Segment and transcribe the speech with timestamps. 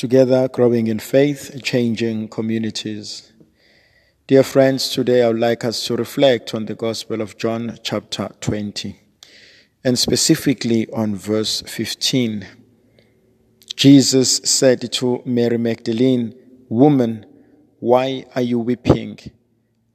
[0.00, 3.34] together growing in faith, changing communities.
[4.26, 8.30] Dear friends, today I would like us to reflect on the Gospel of John, chapter
[8.40, 8.98] 20,
[9.84, 12.46] and specifically on verse 15.
[13.76, 16.34] Jesus said to Mary Magdalene,
[16.70, 17.26] Woman,
[17.78, 19.18] why are you weeping?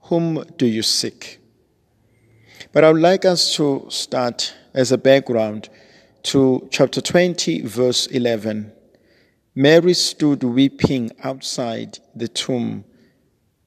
[0.02, 1.40] Whom do you seek?
[2.72, 5.70] But I would like us to start as a background
[6.26, 8.72] to chapter 20, verse 11.
[9.56, 12.84] Mary stood weeping outside the tomb,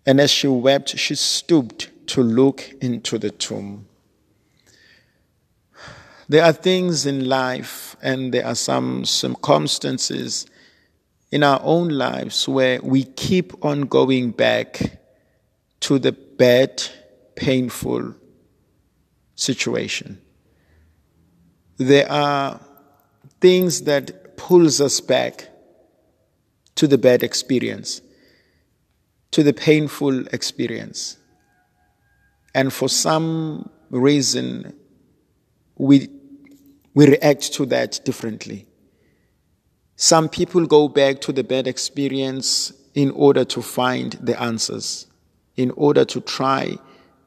[0.05, 3.87] and as she wept, she stooped to look into the tomb.
[6.28, 10.47] There are things in life, and there are some circumstances
[11.33, 14.98] in our own lives where we keep on going back
[15.80, 16.83] to the bad,
[17.34, 18.14] painful
[19.34, 20.20] situation.
[21.78, 22.61] There are
[23.41, 25.48] things that pulls us back
[26.78, 28.00] to the bad experience,
[29.32, 31.16] to the painful experience.
[32.55, 34.78] And for some reason,
[35.77, 36.08] we,
[36.94, 38.69] we react to that differently.
[39.97, 45.08] Some people go back to the bad experience in order to find the answers,
[45.56, 46.78] in order to try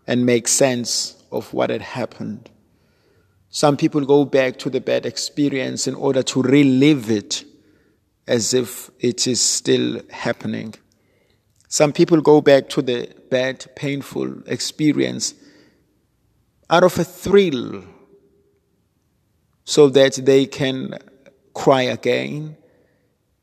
[0.08, 2.50] and make sense of what had happened.
[3.50, 7.44] Some people go back to the bad experience in order to relive it
[8.28, 10.74] as if it is still happening.
[11.68, 15.34] Some people go back to the bad, painful experience
[16.70, 17.84] out of a thrill
[19.64, 20.98] so that they can
[21.54, 22.58] cry again.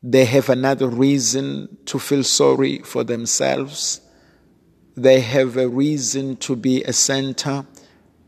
[0.01, 4.01] They have another reason to feel sorry for themselves.
[4.95, 7.65] They have a reason to be a center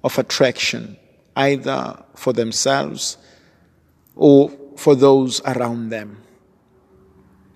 [0.03, 0.97] of attraction,
[1.35, 3.17] either for themselves
[4.15, 6.17] or for those around them.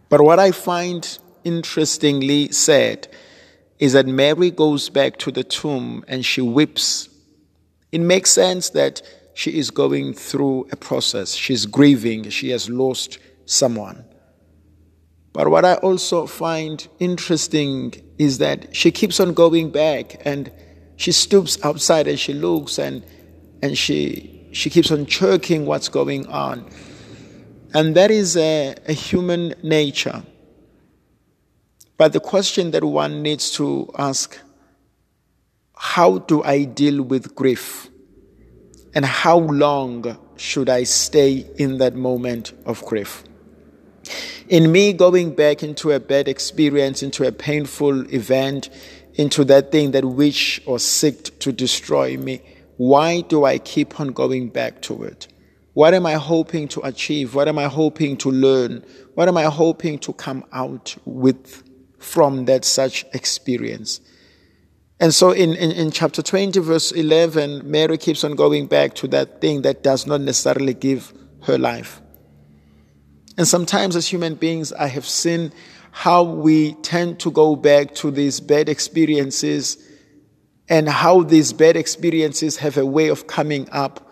[0.09, 3.07] But what I find interestingly sad
[3.79, 7.09] is that Mary goes back to the tomb and she weeps.
[7.91, 9.01] It makes sense that
[9.33, 11.33] she is going through a process.
[11.33, 12.29] She's grieving.
[12.29, 14.05] She has lost someone.
[15.33, 20.49] But what I also find interesting is that she keeps on going back and
[20.95, 23.05] she stoops outside and she looks and,
[23.61, 26.71] and she, she keeps on checking what's going on.
[27.75, 30.23] And that is a, a human nature.
[31.97, 34.39] But the question that one needs to ask
[35.75, 37.89] how do I deal with grief?
[38.93, 43.25] And how long should I stay in that moment of grief?
[44.47, 48.69] In me going back into a bad experience, into a painful event,
[49.15, 52.41] into that thing that wished or seeked to destroy me,
[52.77, 55.27] why do I keep on going back to it?
[55.75, 57.35] What am I hoping to achieve?
[57.35, 58.81] What am I hoping to learn?
[59.15, 61.63] What am I hoping to come out with
[61.99, 63.99] from that such experience?
[65.01, 69.07] And so in, in, in, chapter 20, verse 11, Mary keeps on going back to
[69.09, 71.11] that thing that does not necessarily give
[71.43, 72.01] her life.
[73.37, 75.51] And sometimes as human beings, I have seen
[75.91, 79.77] how we tend to go back to these bad experiences
[80.69, 84.04] and how these bad experiences have a way of coming up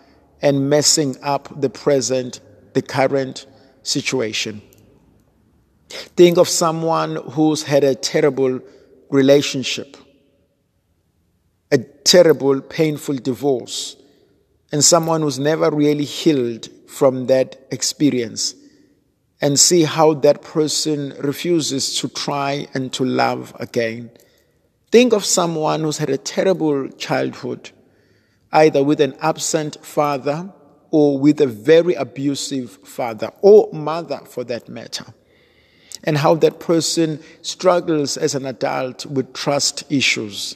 [0.44, 2.38] and messing up the present,
[2.74, 3.46] the current
[3.82, 4.60] situation.
[5.88, 8.60] Think of someone who's had a terrible
[9.08, 9.96] relationship,
[11.72, 13.96] a terrible, painful divorce,
[14.70, 18.54] and someone who's never really healed from that experience,
[19.40, 24.10] and see how that person refuses to try and to love again.
[24.92, 27.70] Think of someone who's had a terrible childhood
[28.54, 30.50] either with an absent father
[30.90, 35.04] or with a very abusive father or mother for that matter.
[36.04, 40.54] And how that person struggles as an adult with trust issues.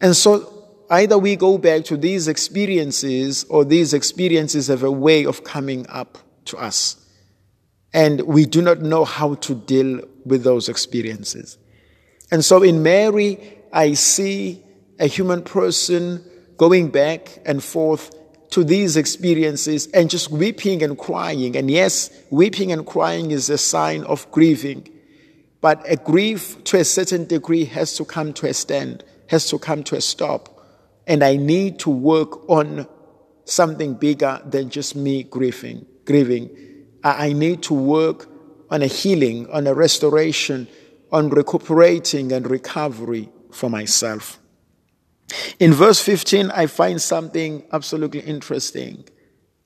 [0.00, 5.24] And so either we go back to these experiences or these experiences have a way
[5.24, 6.96] of coming up to us.
[7.94, 11.56] And we do not know how to deal with those experiences.
[12.30, 14.62] And so in Mary, I see
[14.98, 16.22] a human person
[16.56, 18.14] going back and forth
[18.50, 21.56] to these experiences and just weeping and crying.
[21.56, 24.88] And yes, weeping and crying is a sign of grieving.
[25.60, 29.58] But a grief to a certain degree has to come to a stand, has to
[29.58, 30.50] come to a stop.
[31.06, 32.86] And I need to work on
[33.44, 35.86] something bigger than just me grieving.
[36.04, 36.50] grieving.
[37.02, 38.28] I need to work
[38.70, 40.68] on a healing, on a restoration,
[41.12, 44.38] on recuperating and recovery for myself.
[45.58, 49.04] In verse 15, I find something absolutely interesting.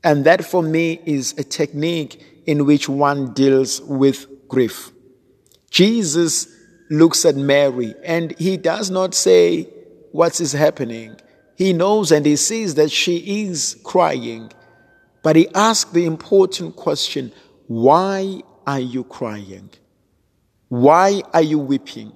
[0.05, 4.91] And that for me is a technique in which one deals with grief.
[5.71, 6.49] Jesus
[6.91, 9.65] looks at Mary and he does not say,
[10.13, 11.17] What is happening?
[11.57, 14.51] He knows and he sees that she is crying,
[15.23, 17.33] but he asks the important question
[17.67, 19.71] Why are you crying?
[20.69, 22.13] Why are you weeping?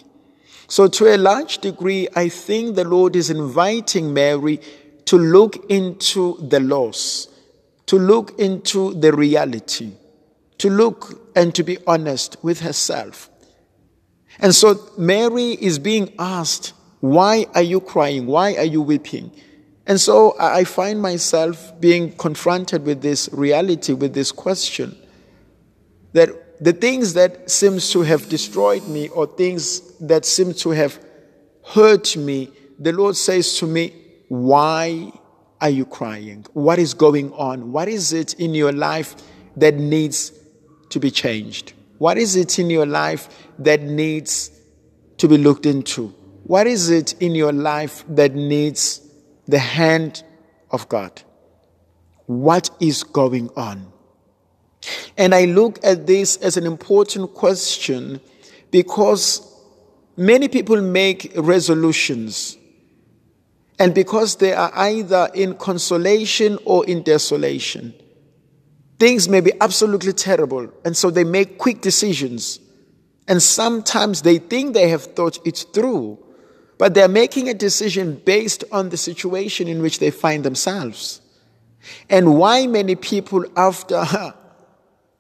[0.69, 4.61] So, to a large degree, I think the Lord is inviting Mary
[5.07, 7.29] to look into the loss,
[7.87, 9.93] to look into the reality,
[10.59, 13.29] to look and to be honest with herself.
[14.39, 18.27] And so Mary is being asked, Why are you crying?
[18.27, 19.33] Why are you weeping?
[19.87, 24.97] And so I find myself being confronted with this reality, with this question
[26.13, 26.31] that
[26.63, 30.97] the things that seems to have destroyed me or things that seem to have
[31.67, 33.93] hurt me, the Lord says to me,
[34.29, 35.13] why
[35.61, 36.47] are you crying?
[36.53, 37.73] What is going on?
[37.73, 39.17] What is it in your life
[39.57, 40.33] that needs
[40.91, 41.73] to be changed?
[41.99, 44.53] What is it in your life that needs
[45.19, 46.15] to be looked into?
[46.45, 49.01] What is it in your life that needs
[49.49, 50.23] the hand
[50.71, 51.23] of God?
[52.27, 53.92] What is going on?
[55.17, 58.21] And I look at this as an important question
[58.71, 59.49] because
[60.17, 62.57] many people make resolutions.
[63.79, 67.95] And because they are either in consolation or in desolation,
[68.99, 70.69] things may be absolutely terrible.
[70.85, 72.61] And so they make quick decisions.
[73.29, 76.19] And sometimes they think they have thought it through,
[76.79, 81.21] but they're making a decision based on the situation in which they find themselves.
[82.09, 84.35] And why many people, after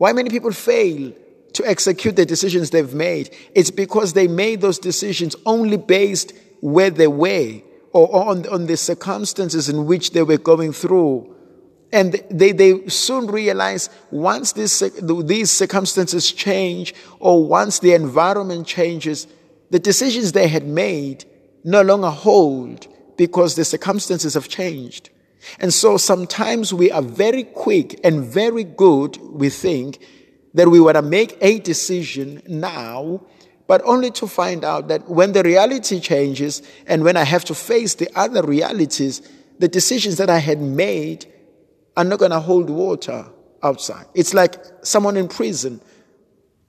[0.02, 1.12] Why many people fail
[1.52, 3.31] to execute the decisions they've made?
[3.54, 7.60] It's because they made those decisions only based where they were
[7.93, 11.32] or on, on the circumstances in which they were going through.
[11.93, 19.28] And they, they soon realize once this, these circumstances change or once the environment changes,
[19.70, 21.26] the decisions they had made
[21.62, 25.10] no longer hold because the circumstances have changed.
[25.59, 29.99] And so sometimes we are very quick and very good, we think,
[30.55, 33.23] that we want to make a decision now,
[33.67, 37.55] but only to find out that when the reality changes and when I have to
[37.55, 39.23] face the other realities,
[39.59, 41.27] the decisions that I had made
[41.97, 43.27] are not going to hold water
[43.62, 44.06] outside.
[44.15, 45.81] It's like someone in prison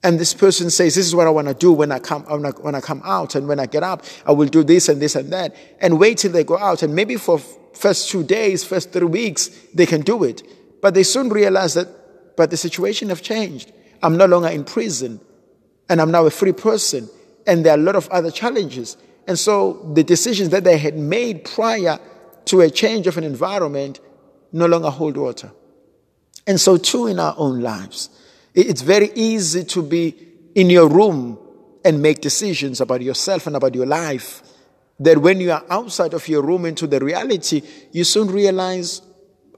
[0.04, 2.46] and this person says, This is what I want to do when I come when
[2.46, 5.02] I, when I come out and when I get up, I will do this and
[5.02, 5.56] this and that.
[5.80, 6.84] And wait till they go out.
[6.84, 7.40] And maybe for
[7.74, 10.44] first two days, first three weeks, they can do it.
[10.82, 11.88] But they soon realize that,
[12.36, 13.72] but the situation have changed.
[14.02, 15.22] I'm no longer in prison
[15.90, 17.10] and I'm now a free person.
[17.48, 18.98] And there are a lot of other challenges.
[19.26, 21.98] And so the decisions that they had made prior
[22.46, 24.02] to a change of an environment
[24.52, 25.52] no longer hold water.
[26.46, 28.10] And so too in our own lives.
[28.54, 30.16] It's very easy to be
[30.56, 31.40] in your room
[31.84, 34.44] and make decisions about yourself and about your life.
[35.00, 37.62] That when you are outside of your room into the reality,
[37.92, 39.02] you soon realize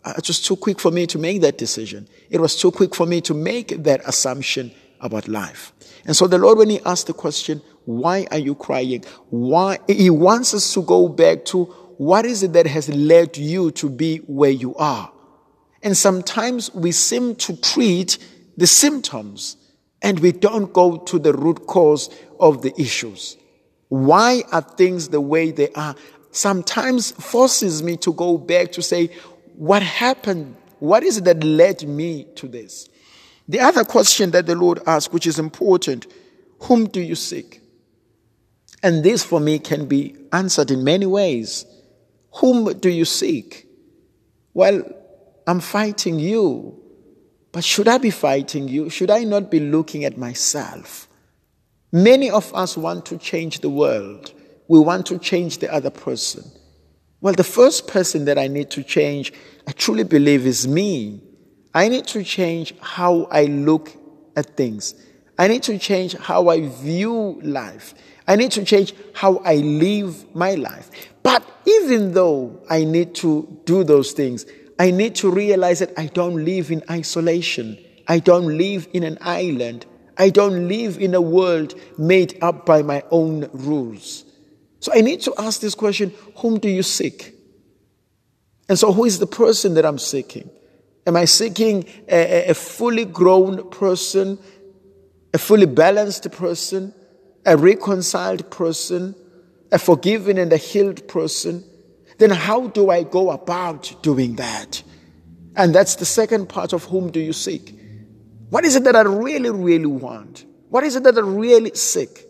[0.03, 2.07] uh, it was too quick for me to make that decision.
[2.29, 4.71] It was too quick for me to make that assumption
[5.01, 5.73] about life.
[6.05, 9.03] And so the Lord, when He asked the question, why are you crying?
[9.29, 9.79] Why?
[9.87, 11.65] He wants us to go back to
[11.97, 15.11] what is it that has led you to be where you are?
[15.83, 18.17] And sometimes we seem to treat
[18.57, 19.57] the symptoms
[20.01, 23.37] and we don't go to the root cause of the issues.
[23.89, 25.95] Why are things the way they are?
[26.31, 29.07] Sometimes forces me to go back to say,
[29.55, 30.55] what happened?
[30.79, 32.89] What is it that led me to this?
[33.47, 36.07] The other question that the Lord asked, which is important,
[36.61, 37.61] whom do you seek?
[38.83, 41.65] And this for me can be answered in many ways.
[42.35, 43.67] Whom do you seek?
[44.53, 44.83] Well,
[45.47, 46.81] I'm fighting you.
[47.55, 48.89] But should I be fighting you?
[48.89, 51.07] Should I not be looking at myself?
[51.89, 54.33] Many of us want to change the world.
[54.67, 56.43] We want to change the other person.
[57.21, 59.31] Well, the first person that I need to change,
[59.65, 61.21] I truly believe, is me.
[61.73, 63.89] I need to change how I look
[64.35, 64.93] at things.
[65.39, 67.93] I need to change how I view life.
[68.27, 70.91] I need to change how I live my life.
[71.23, 74.45] But even though I need to do those things,
[74.77, 77.77] I need to realize that I don't live in isolation.
[78.07, 79.85] I don't live in an island.
[80.17, 84.25] I don't live in a world made up by my own rules.
[84.79, 87.33] So I need to ask this question whom do you seek?
[88.67, 90.49] And so, who is the person that I'm seeking?
[91.05, 94.39] Am I seeking a, a fully grown person,
[95.33, 96.93] a fully balanced person,
[97.45, 99.13] a reconciled person,
[99.71, 101.63] a forgiven and a healed person?
[102.17, 104.83] Then how do I go about doing that?
[105.55, 107.77] And that's the second part of whom do you seek?
[108.49, 110.45] What is it that I really, really want?
[110.69, 112.25] What is it that I really seek?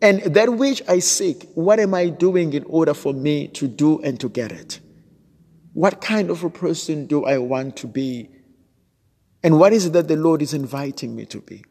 [0.00, 4.00] And that which I seek, what am I doing in order for me to do
[4.02, 4.80] and to get it?
[5.72, 8.28] What kind of a person do I want to be?
[9.42, 11.64] And what is it that the Lord is inviting me to be?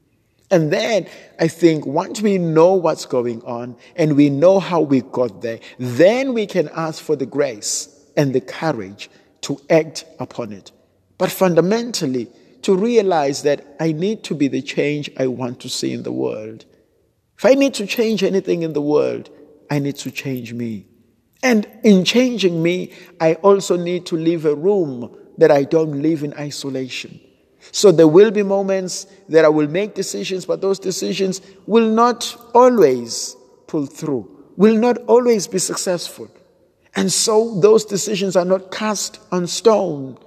[0.53, 1.07] And then
[1.39, 5.59] I think once we know what's going on and we know how we got there,
[5.79, 9.09] then we can ask for the grace and the courage
[9.41, 10.71] to act upon it.
[11.17, 12.27] But fundamentally,
[12.61, 16.11] to realize that I need to be the change I want to see in the
[16.11, 16.65] world.
[17.35, 19.31] If I need to change anything in the world,
[19.71, 20.85] I need to change me.
[21.41, 26.23] And in changing me, I also need to leave a room that I don't live
[26.23, 27.19] in isolation.
[27.71, 32.35] So there will be moments that I will make decisions, but those decisions will not
[32.53, 33.35] always
[33.67, 36.29] pull through, will not always be successful.
[36.95, 40.17] And so those decisions are not cast on stone.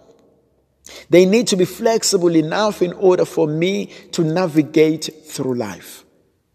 [1.10, 6.04] They need to be flexible enough in order for me to navigate through life.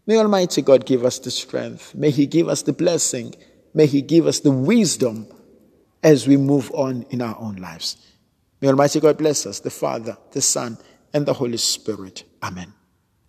[0.06, 1.94] May Almighty God give us the strength.
[1.94, 3.34] May He give us the blessing.
[3.72, 5.26] May He give us the wisdom
[6.02, 7.96] as we move on in our own lives.
[8.62, 10.78] May Almighty God bless us, the Father, the Son,
[11.12, 12.22] and the Holy Spirit.
[12.44, 12.72] Amen.